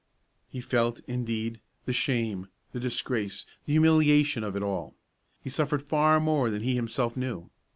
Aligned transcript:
He 0.49 0.61
felt, 0.61 0.99
indeed, 1.05 1.59
the 1.85 1.93
shame, 1.93 2.47
the 2.71 2.79
disgrace, 2.79 3.45
the 3.67 3.73
humiliation 3.73 4.43
of 4.43 4.55
it 4.55 4.63
all; 4.63 4.95
he 5.43 5.49
suffered 5.51 5.83
far 5.83 6.19
more 6.19 6.49
than 6.49 6.63
he 6.63 6.73
himself 6.73 7.15
knew. 7.15 7.51